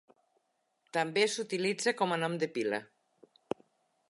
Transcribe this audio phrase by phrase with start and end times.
[0.97, 2.81] També s"utilitza com a nom de pila.